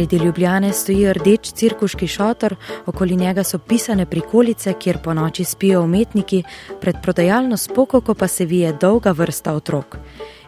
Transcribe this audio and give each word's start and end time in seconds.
Sredi 0.00 0.16
Ljubljane 0.16 0.72
stoji 0.72 1.12
rdeč 1.12 1.52
cirkuški 1.52 2.06
šotor, 2.06 2.54
okoli 2.86 3.16
njega 3.16 3.44
so 3.44 3.58
pisane 3.58 4.06
prikolice, 4.06 4.72
kjer 4.72 4.98
po 5.04 5.14
noči 5.14 5.44
spijo 5.44 5.82
umetniki, 5.82 6.42
pred 6.80 6.96
prodajalno 7.02 7.56
spokoko 7.56 8.14
pa 8.14 8.28
se 8.28 8.44
vije 8.44 8.72
dolga 8.80 9.10
vrsta 9.10 9.52
otrok. 9.52 9.96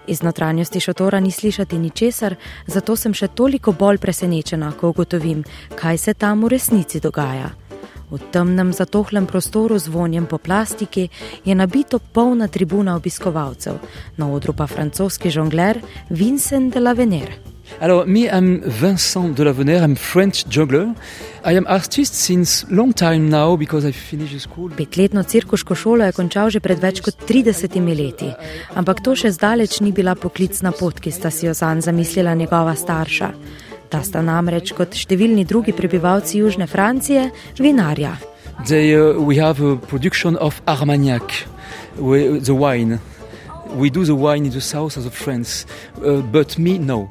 Iz 0.07 0.23
notranjosti 0.23 0.81
šotora 0.81 1.21
ni 1.21 1.31
slišati 1.31 1.79
ničesar, 1.79 2.35
zato 2.67 2.97
sem 2.97 3.15
še 3.15 3.29
toliko 3.29 3.73
bolj 3.73 3.99
presenečena, 3.99 4.73
ko 4.73 4.89
ugotovim, 4.89 5.45
kaj 5.77 5.99
se 5.99 6.15
tam 6.15 6.45
v 6.45 6.55
resnici 6.57 7.01
dogaja. 7.01 7.51
V 8.11 8.25
temnem 8.33 8.73
zatohlem 8.73 9.27
prostoru 9.27 9.79
z 9.79 9.89
vonjem 9.89 10.27
po 10.27 10.39
plastiki 10.39 11.09
je 11.45 11.55
nabito 11.55 11.99
polna 11.99 12.49
tribuna 12.49 12.97
obiskovalcev, 12.97 13.79
na 14.17 14.33
odru 14.33 14.57
pa 14.57 14.67
francoski 14.67 15.31
žongler 15.31 15.83
Vincent 16.09 16.75
de 16.75 16.81
la 16.81 16.93
Venere. 16.93 17.52
Alors, 17.83 18.07
me, 18.07 18.29
I'm 18.31 18.61
Vincent 18.65 19.31
de 19.31 19.43
la 19.43 19.51
Venere, 19.51 19.83
I'm 19.83 19.97
French 19.97 20.45
juggler. 20.49 20.95
I 21.45 21.57
am 21.57 21.67
artist 21.67 22.15
since 22.15 22.65
long 22.71 22.95
time 22.95 23.29
now 23.29 23.57
because 23.57 23.85
I 23.85 23.91
finished 23.91 24.41
school. 24.41 24.71
Petletno 24.71 25.23
cirkuško 25.23 25.75
šolo 25.75 26.05
je 26.05 26.13
končal 26.13 26.51
že 26.51 26.61
pred 26.61 26.79
več 26.79 27.01
kot 27.03 27.17
30 27.27 27.75
leti, 27.99 28.29
ampak 28.79 29.03
to 29.03 29.17
še 29.19 29.33
zdaleč 29.35 29.81
ni 29.81 29.91
bila 29.91 30.15
poklicna 30.15 30.71
pot, 30.71 31.01
ki 31.03 31.11
sta 31.11 31.31
si 31.35 31.47
jo 31.47 31.55
zanj 31.59 31.83
zamislila 31.83 32.35
njegova 32.39 32.77
starša. 32.79 33.33
Ta 33.91 34.03
sta 34.07 34.23
namreč 34.23 34.71
kot 34.79 34.95
številni 34.95 35.43
drugi 35.43 35.75
prebivalci 35.75 36.39
Južne 36.39 36.71
Francije 36.71 37.33
vinarja. 37.59 38.15
They, 38.69 38.95
uh, 38.95 39.19
we 39.19 39.43
have 39.43 39.59
a 39.59 39.75
production 39.75 40.37
of 40.37 40.63
Armagnac, 40.67 41.49
we, 41.99 42.39
the 42.39 42.55
wine. 42.55 43.01
We 43.75 43.91
do 43.91 44.05
the 44.05 44.15
wine 44.15 44.47
in 44.47 44.53
the 44.53 44.61
south 44.61 44.97
of 44.97 45.11
France, 45.11 45.67
uh, 45.99 46.23
but 46.23 46.59
me 46.59 46.79
no. 46.79 47.11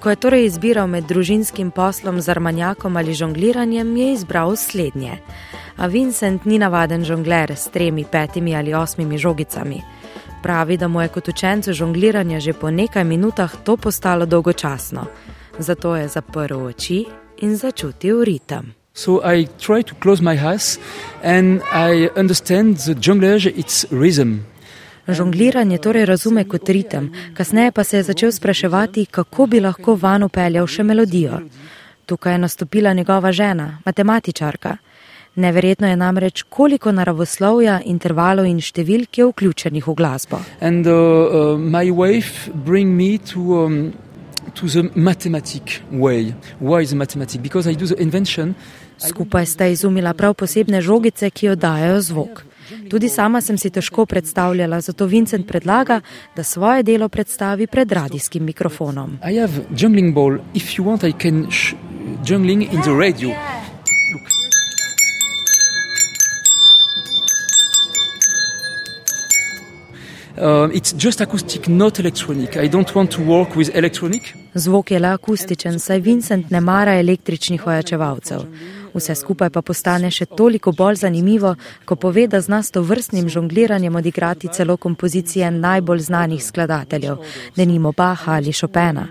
Ko 0.00 0.10
je 0.10 0.16
torej 0.16 0.44
izbiral 0.46 0.86
med 0.86 1.04
družinskim 1.04 1.70
poslom 1.70 2.20
z 2.20 2.28
armanjakom 2.28 2.96
ali 2.96 3.14
žongliranjem, 3.14 3.96
je 3.96 4.12
izbral 4.12 4.56
slednje. 4.56 5.18
A 5.76 5.86
Vincent 5.86 6.44
ni 6.44 6.58
navaden 6.58 7.04
žongler 7.04 7.52
s 7.56 7.68
tremi, 7.68 8.04
petimi 8.04 8.56
ali 8.56 8.74
osmimi 8.74 9.18
žogicami. 9.18 9.82
Pravi, 10.42 10.76
da 10.76 10.88
mu 10.88 11.00
je 11.00 11.08
kot 11.08 11.28
učencu 11.28 11.72
žongliranja 11.72 12.40
že 12.40 12.52
po 12.52 12.70
nekaj 12.70 13.04
minutah 13.04 13.56
to 13.64 13.76
postalo 13.76 14.26
dolgočasno 14.26 15.06
zato 15.58 15.96
je 15.96 16.08
zaprl 16.08 16.66
oči 16.66 17.06
in 17.38 17.56
začutil 17.56 18.24
ritem. 18.24 18.74
So 18.94 19.20
I 19.20 19.46
try 19.60 19.82
to 19.82 19.94
close 20.00 20.22
my 20.22 20.36
eyes 20.40 20.78
and 21.22 21.60
I 21.72 22.08
understand 22.16 22.76
the 22.76 22.94
jonglage, 22.94 23.46
it's 23.46 23.84
rhythm. 23.90 24.55
Žongliranje 25.08 25.78
torej 25.78 26.04
razume 26.04 26.44
kot 26.44 26.68
ritem, 26.68 27.12
kasneje 27.34 27.72
pa 27.72 27.84
se 27.84 27.96
je 27.96 28.02
začel 28.02 28.32
spraševati, 28.32 29.06
kako 29.06 29.46
bi 29.46 29.60
lahko 29.60 29.94
van 29.94 30.22
upeljal 30.22 30.66
še 30.66 30.82
melodijo. 30.82 31.40
Tukaj 32.06 32.34
je 32.34 32.38
nastopila 32.38 32.92
njegova 32.92 33.32
žena, 33.32 33.78
matematičarka. 33.84 34.76
Neverjetno 35.36 35.88
je 35.88 35.96
namreč, 35.96 36.42
koliko 36.42 36.92
naravoslovja, 36.92 37.80
intervalov 37.84 38.46
in 38.46 38.60
številk 38.60 39.18
je 39.18 39.26
vključenih 39.28 39.86
v 39.86 39.94
glasbo. 39.94 40.40
And, 40.60 40.86
uh, 40.86 40.94
uh, 41.52 41.60
to 44.54 44.66
the 44.66 44.90
mathematic 44.94 45.82
way. 45.92 46.34
Why 46.60 46.86
the 46.86 46.96
mathematic? 46.96 47.42
Because 47.42 47.66
I 47.66 47.74
do 47.74 47.86
the 47.86 48.02
invention. 48.02 48.54
Skupaj 48.98 49.46
sta 49.46 49.66
izumila 49.66 50.14
prav 50.14 50.34
posebne 50.34 50.80
žogice, 50.80 51.30
ki 51.30 51.48
oddajajo 51.48 52.00
zvok. 52.00 52.44
Tudi 52.90 53.08
sama 53.08 53.40
sem 53.40 53.58
si 53.58 53.70
težko 53.70 54.06
predstavljala, 54.06 54.80
zato 54.80 55.06
Vincent 55.06 55.48
predlaga, 55.48 56.00
da 56.36 56.42
svoje 56.42 56.82
delo 56.82 57.08
predstavi 57.08 57.66
pred 57.66 57.92
radijskim 57.92 58.44
mikrofonom. 58.44 59.18
Ball. 60.14 60.38
If 60.54 60.78
you 60.78 60.84
want, 60.84 61.08
I 61.08 61.12
can 61.12 61.46
jungling 62.24 62.62
in 62.72 62.82
the 62.82 62.92
radio. 62.92 63.30
Uh, 70.38 70.68
it's 70.74 70.92
just 70.92 71.20
acoustic, 71.20 71.66
not 71.66 71.98
electronic. 71.98 72.56
I 72.56 72.68
don't 72.68 72.94
want 72.94 73.10
to 73.10 73.22
work 73.22 73.56
with 73.56 73.70
electronic. 73.74 74.34
Zvok 74.54 74.90
je 74.90 74.98
le 74.98 75.08
akustičen, 75.08 75.78
saj 75.78 76.00
Vincent 76.00 76.50
ne 76.50 76.60
mara 76.60 76.98
električnih 76.98 77.66
ojačevalcev. 77.66 78.40
Vse 78.96 79.14
skupaj 79.14 79.50
pa 79.52 79.60
postane 79.62 80.10
še 80.10 80.24
toliko 80.26 80.72
bolj 80.72 81.02
zanimivo, 81.04 81.54
ko 81.84 81.96
pove, 82.00 82.26
da 82.32 82.40
zna 82.40 82.62
s 82.62 82.72
to 82.72 82.80
vrstnim 82.82 83.28
žongliranjem 83.28 83.96
odigrati 83.96 84.48
celo 84.48 84.76
kompozicije 84.76 85.50
najbolj 85.50 86.00
znanih 86.08 86.44
skladateljev, 86.44 87.20
denimo 87.56 87.92
Baha 87.92 88.32
ali 88.40 88.52
Chopina. 88.52 89.08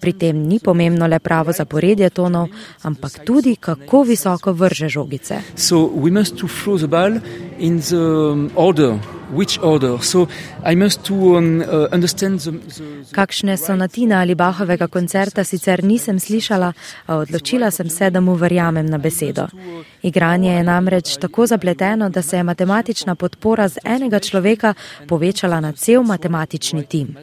Pri 0.00 0.12
tem 0.12 0.36
ni 0.46 0.60
pomembno 0.62 1.06
le 1.06 1.18
pravo 1.18 1.52
zaporedje 1.52 2.10
tonov, 2.10 2.48
ampak 2.82 3.24
tudi 3.24 3.56
kako 3.56 4.02
visoko 4.02 4.52
vrže 4.52 4.88
žogice. 4.88 5.42
In 7.58 7.80
the 7.80 8.32
um, 8.32 8.50
order 8.54 8.98
which 9.30 9.58
order. 9.62 9.98
So 10.02 10.28
I 10.64 10.74
must 10.74 11.04
to 11.04 11.36
um, 11.36 11.60
uh, 11.60 11.88
understand 11.92 12.40
the, 12.40 12.50
the, 12.50 12.82
the 13.04 13.14
Kakšne 13.14 13.56
sonatina 13.56 14.20
ali 14.20 14.34
Bahovega 14.34 14.86
koncerta 14.86 15.44
sicer 15.44 15.84
nisem 15.84 16.18
slišala, 16.18 16.72
a 17.06 17.16
odločila 17.16 17.70
sem 17.70 17.90
se, 17.90 18.10
da 18.10 18.20
mu 18.20 18.34
verjamem 18.34 18.86
na 18.86 18.98
besedo. 18.98 19.46
Igranje 20.02 20.52
je 20.52 20.62
namreč 20.62 21.16
tako 21.16 21.46
zapleteno, 21.46 22.08
da 22.08 22.22
se 22.22 22.36
je 22.36 22.42
matematična 22.42 23.14
podpora 23.14 23.68
z 23.68 23.78
enega 23.84 24.18
človeka 24.18 24.74
povečala 25.08 25.60
na 25.60 25.72
cel 25.72 26.02
matematični 26.02 26.84
tim. 26.84 27.16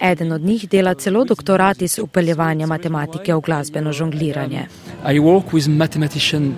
Eden 0.00 0.32
od 0.32 0.40
njih 0.40 0.68
dela 0.68 0.94
celo 0.94 1.24
doktorat 1.24 1.82
iz 1.82 1.98
upeljevanja 1.98 2.66
matematike 2.66 3.34
v 3.34 3.40
glasbeno 3.40 3.92
žongliranje. 3.92 4.66
I 5.04 5.18
work 5.18 5.52
with 5.52 5.68
mathematician 5.68 6.54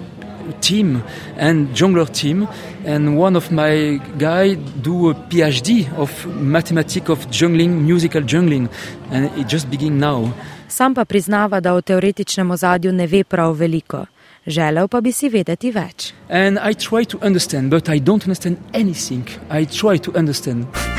team 0.61 1.03
and 1.39 1.69
jungler 1.75 2.09
team 2.13 2.47
and 2.87 3.19
one 3.19 3.37
of 3.37 3.51
my 3.51 4.01
guy 4.19 4.57
do 4.83 5.11
a 5.11 5.15
PhD 5.15 5.87
of 5.97 6.27
mathematics 6.27 7.09
of 7.09 7.27
jungling 7.31 7.83
musical 7.83 8.23
jungling 8.23 8.69
and 9.11 9.31
it 9.39 9.47
just 9.49 9.71
begin 9.71 9.99
now 9.99 10.33
Sam 10.73 10.95
pa 10.95 11.05
priznava, 11.05 11.61
da 11.61 11.75
o 11.75 11.81
teoretičnem 11.81 12.51
ozadju 12.51 12.93
ne 12.93 13.07
ve 13.07 13.25
prav 13.25 13.53
veliko. 13.59 14.07
Želel 14.47 14.89
pa 14.89 15.01
bi 15.01 15.13
si 15.13 15.29
vedeti 15.29 15.71
več. 15.71 16.15
And 16.31 16.59
I 16.59 16.73
try 16.73 17.05
to 17.05 17.19
understand, 17.21 17.71
but 17.71 17.89
I 17.89 18.01
don't 18.01 18.25
understand 18.25 18.57
anything. 18.73 19.29
I 19.51 19.67
try 19.67 19.99
to 19.99 20.17
understand. 20.17 20.92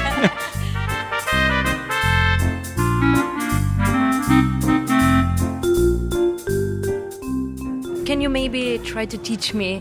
Maybe 8.53 8.79
try 8.83 9.05
to 9.05 9.17
teach 9.17 9.53
me? 9.53 9.79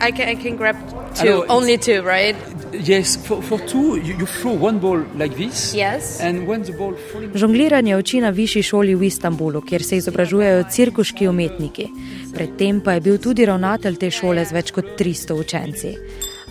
I 0.00 0.10
can, 0.10 0.28
I 0.28 0.34
can 0.34 0.56
grab 0.56 0.76
two, 1.14 1.44
only 1.48 1.78
two, 1.78 2.02
right? 2.02 2.36
Yes, 2.72 3.16
for, 3.16 3.42
for 3.42 3.58
two, 3.60 3.96
you, 3.96 4.16
you 4.18 4.26
throw 4.26 4.52
one 4.52 4.78
ball 4.78 5.04
like 5.14 5.36
this. 5.36 5.74
Yes. 5.74 6.20
And 6.20 6.46
when 6.46 6.62
the 6.62 6.72
ball 6.72 6.94
falling... 7.12 7.30
Žongliranje 7.34 7.96
uči 7.96 8.20
na 8.20 8.30
višji 8.30 8.62
šoli 8.62 8.94
v 8.94 9.06
Istanbulu, 9.06 9.60
kjer 9.60 9.84
se 9.84 9.96
izobražujejo 9.96 10.64
cirkuški 10.70 11.28
umetniki. 11.28 11.88
Predtem 12.34 12.80
pa 12.80 12.92
je 12.92 13.00
bil 13.00 13.18
tudi 13.18 13.46
ravnatelj 13.46 13.96
te 13.96 14.10
šole 14.10 14.44
z 14.44 14.56
več 14.56 14.72
kot 14.74 14.96
300 14.98 15.38
učenci. 15.38 15.94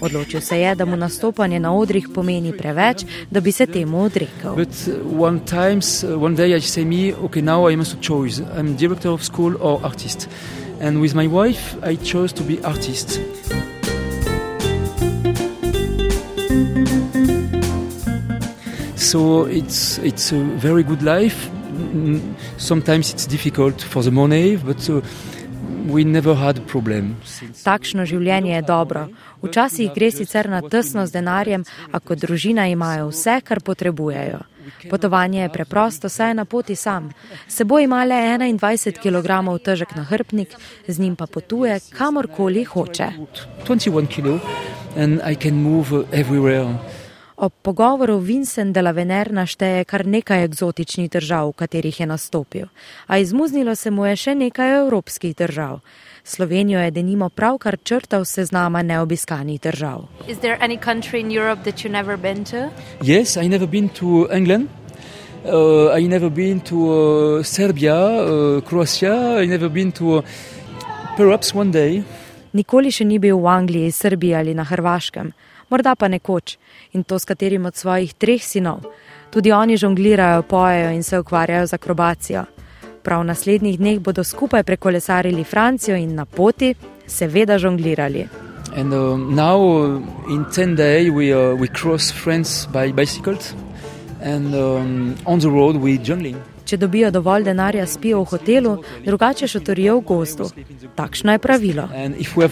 Odločil 0.03 0.41
se 0.41 0.59
je, 0.59 0.75
da 0.75 0.85
mu 0.85 0.97
nastopanje 0.97 1.59
na 1.59 1.72
odrih 1.75 2.07
pomeni 2.13 2.51
preveč, 2.57 3.05
da 3.31 3.41
bi 3.41 3.51
se 3.51 3.66
temu 3.66 4.03
odrekel. 4.03 4.55
But 4.55 4.75
uh, 4.88 5.00
one 5.19 5.40
times, 5.45 6.03
uh, 6.03 6.17
one 6.19 6.35
day 6.35 6.55
I 6.55 6.61
say 6.61 6.85
me, 6.85 7.13
okay, 7.13 7.41
now 7.41 7.69
I 7.69 7.75
must 7.75 8.01
choose. 8.01 8.41
I'm 8.57 8.75
director 8.75 9.09
of 9.09 9.23
school 9.23 9.55
or 9.59 9.79
artist 9.84 10.28
and 10.84 11.00
with 11.00 11.16
my 11.16 11.28
wife 11.28 11.78
I 11.82 11.96
chose 11.96 12.34
to 12.34 12.44
be 12.44 12.62
artist. 12.64 13.20
So 18.96 19.46
it's 19.46 19.97
it's 20.00 20.32
a 20.32 20.41
very 20.68 20.84
good 20.84 21.02
life. 21.02 21.50
Sometimes 22.58 23.14
it's 23.14 23.26
difficult 23.26 23.82
for 23.82 24.03
the 24.03 24.12
money, 24.12 24.58
but 24.58 24.90
uh, 24.90 25.02
we 25.88 26.03
never 26.03 26.35
had 26.35 26.58
a 26.58 26.62
problem. 26.62 27.16
Takšno 27.64 28.06
življenje 28.06 28.56
je 28.56 28.62
dobro. 28.62 29.08
Včasih 29.44 29.91
gre 29.96 30.12
sicer 30.12 30.50
na 30.50 30.62
tesno 30.62 31.06
z 31.08 31.12
denarjem, 31.12 31.64
a 31.91 32.00
kot 32.00 32.20
družina 32.20 32.68
imajo 32.68 33.12
vse, 33.12 33.40
kar 33.46 33.62
potrebujejo. 33.62 34.53
Potovanje 34.90 35.42
je 35.42 35.50
preprosto, 35.50 36.10
saj 36.10 36.30
je 36.30 36.34
na 36.34 36.46
poti 36.46 36.76
sam. 36.76 37.10
Seboj 37.48 37.84
ima 37.84 38.04
le 38.04 38.16
21 38.16 39.00
kg 39.00 39.64
težek 39.64 39.96
nahrbnik, 39.96 40.56
z 40.88 41.00
njim 41.00 41.16
pa 41.16 41.28
potuje 41.28 41.80
kamorkoli 41.98 42.64
hoče. 42.64 43.08
21 43.68 44.08
kg 44.08 44.40
in 44.98 45.20
lahko 45.24 45.50
potujem 45.50 46.20
vsevir. 46.24 47.03
Ob 47.35 47.52
pogovoru 47.62 48.18
Vincent 48.18 48.74
de 48.76 48.82
la 48.82 48.91
Vener 48.91 49.32
našteje 49.34 49.84
kar 49.90 50.06
nekaj 50.06 50.44
eksotičnih 50.46 51.09
držav, 51.09 51.50
v 51.50 51.53
katerih 51.64 52.00
je 52.00 52.06
nastopil, 52.06 52.68
a 53.08 53.18
izmuznilo 53.18 53.76
se 53.76 53.91
mu 53.91 54.06
je 54.06 54.16
še 54.16 54.35
nekaj 54.35 54.78
evropskih 54.80 55.35
držav. 55.35 55.80
Slovenijo 56.24 56.80
je 56.80 56.91
denimo 56.91 57.30
pravkar 57.30 57.78
črtal 57.84 58.26
seznama 58.26 58.82
neobiskanih 58.82 59.62
držav. 59.62 60.06
Yes, 63.02 63.38
I 63.44 63.50
never 63.50 63.68
been 63.68 63.90
to 63.90 64.28
England. 64.32 64.70
Uh, 65.44 66.00
I 66.00 66.08
never 66.08 66.29
been 66.29 66.59
to 66.59 66.76
uh, 66.76 67.44
Serbia, 67.44 67.96
uh, 67.96 68.62
Croatia. 68.62 69.44
I 69.44 69.47
never 69.47 69.70
been 69.70 69.91
to 69.91 70.06
uh, 70.06 70.24
perhaps 71.18 71.53
one 71.53 71.72
day. 71.72 72.03
Nikoli 72.53 72.91
še 72.94 73.03
ni 73.09 73.18
bil 73.20 73.41
v 73.41 73.50
Angliji, 73.50 73.91
Srbiji 73.91 74.36
ali 74.38 74.53
na 74.53 74.64
Hrvaškem, 74.64 75.34
morda 75.73 75.96
pa 75.97 76.08
nekoč 76.08 76.58
in 76.93 77.03
to 77.03 77.17
s 77.20 77.25
katerim 77.25 77.66
od 77.66 77.75
svojih 77.75 78.14
treh 78.14 78.43
sinov. 78.43 78.85
Tudi 79.34 79.52
oni 79.52 79.78
žonglirajo, 79.78 80.46
pojejo 80.46 80.91
in 80.93 81.03
se 81.03 81.20
ukvarjajo 81.20 81.67
z 81.67 81.73
akrobacijo. 81.73 82.46
Prav 83.03 83.22
v 83.22 83.29
naslednjih 83.34 83.79
dneh 83.79 83.99
bodo 83.99 84.23
skupaj 84.23 84.64
prekolesarili 84.64 85.43
Francijo 85.43 85.97
in 85.97 86.16
na 86.16 86.25
poti, 86.25 86.75
seveda, 87.08 87.58
žonglirali. 87.58 88.28
And 88.75 88.93
uh, 88.93 89.17
now, 89.17 89.58
uh, 89.61 90.02
in 90.29 90.46
10 90.46 90.75
days, 90.75 91.11
we, 91.11 91.34
uh, 91.34 91.53
we 91.55 91.67
cross 91.67 92.11
France 92.11 92.66
by 92.72 92.91
bicycle, 92.91 93.37
and 94.22 94.55
um, 94.55 95.16
on 95.26 95.40
the 95.40 95.49
road, 95.49 95.76
we 95.76 95.97
jungling. 95.97 96.53
Če 96.73 96.78
dobijo 96.81 97.11
dovolj 97.14 97.43
denarja, 97.46 97.84
spijo 97.85 98.23
v 98.23 98.29
hotelu, 98.31 98.72
drugače 99.05 99.46
šotorijo 99.52 99.99
v 99.99 100.02
gozdu. 100.09 100.47
Takšno 100.97 101.35
je 101.35 101.41
pravilo. 101.43 101.84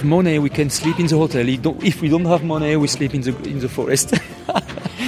Money, 0.03 0.37
hotel. 1.17 1.49
If 1.81 2.03
we 2.03 2.09
don't 2.09 2.29
have 2.29 2.45
money, 2.45 2.75
we 2.77 2.87
sleep 2.87 3.15
in 3.15 3.23
the, 3.23 3.33
in 3.49 3.57
the 3.57 3.67
forest. 3.67 4.13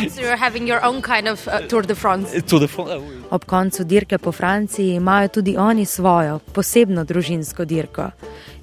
so 0.10 0.22
you're 0.22 0.36
having 0.36 0.68
your 0.68 0.82
own 0.82 1.02
kind 1.02 1.28
of 1.28 1.46
Tour 1.70 1.86
de 1.86 1.94
France. 1.94 2.42
Tour 2.50 2.62
de 2.62 2.68
France. 2.68 3.06
Ob 3.30 3.46
koncu 3.46 3.84
dirke 3.84 4.18
po 4.18 4.32
Franciji 4.32 4.96
imajo 4.96 5.28
tudi 5.28 5.58
oni 5.58 5.86
svojo 5.86 6.40
posebno 6.40 7.04
družinsko 7.04 7.66
dirko. 7.66 8.10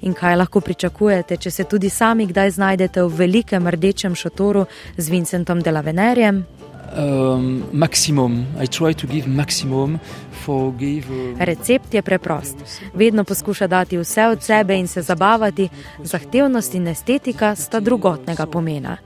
In 0.01 0.13
kaj 0.13 0.35
lahko 0.35 0.59
pričakujete, 0.59 1.37
če 1.37 1.51
se 1.51 1.63
tudi 1.63 1.89
sami 1.89 2.27
kdaj 2.27 2.51
znajdete 2.51 3.03
v 3.03 3.15
velikem 3.23 3.67
rdečem 3.67 4.15
šotoru 4.15 4.65
z 4.97 5.09
Vincentom 5.09 5.61
Delavenerjem? 5.61 6.43
Um, 6.97 7.63
maksimum. 7.71 8.45
I 8.59 8.67
try 8.67 8.93
to 8.93 9.07
give 9.07 9.27
maximum. 9.27 9.99
Recept 11.39 11.93
je 11.93 12.01
preprost. 12.01 12.55
Vedno 12.93 13.23
poskuša 13.23 13.67
dati 13.67 13.97
vse 13.97 14.27
od 14.27 14.43
sebe 14.43 14.75
in 14.79 14.87
se 14.87 15.01
zabavati, 15.01 15.69
zahtevnost 16.03 16.75
in 16.75 16.87
estetika 16.87 17.55
sta 17.55 17.79
drugotnega 17.79 18.45
pomena. 18.45 18.97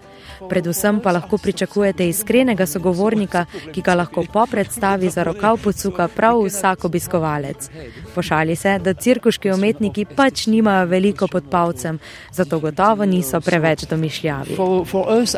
Predvsem 0.49 0.99
pa 0.99 1.11
lahko 1.11 1.37
pričakujete 1.37 2.09
iskrenega 2.09 2.65
sogovornika, 2.65 3.45
ki 3.73 3.81
ga 3.81 3.95
lahko 3.95 4.23
po 4.33 4.45
predstavi 4.51 5.09
za 5.09 5.23
rokav 5.23 5.57
pocuka 5.63 6.07
prav 6.07 6.41
vsak 6.45 6.85
obiskovalec. 6.85 7.69
Pošali 8.15 8.55
se, 8.55 8.79
da 8.79 8.93
cirkuški 8.93 9.51
umetniki 9.51 10.05
pač 10.05 10.47
nimajo 10.47 10.85
veliko 10.85 11.27
pod 11.27 11.49
palcem, 11.51 11.99
zato 12.31 12.59
gotovo 12.59 13.05
niso 13.05 13.41
preveč 13.41 13.85
domišljavi. 13.89 14.55
For, 14.55 14.85
for 14.85 15.21
us, 15.21 15.35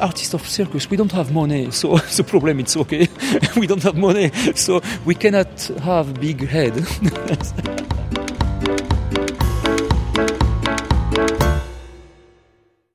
circus, 0.48 0.90
we 0.90 0.98
don't 0.98 1.12
have 1.12 1.34
money, 1.34 1.72
so 1.82 1.98
the 1.98 2.24
problem 2.24 2.60
is 2.60 2.76
okay. 2.76 3.08
We 3.58 3.68
don't 3.68 3.84
have 3.84 3.98
money, 3.98 4.32
so 4.56 4.82
we 5.06 5.16
cannot 5.16 5.72
have 5.84 6.20
big 6.20 6.48
head. 6.48 6.74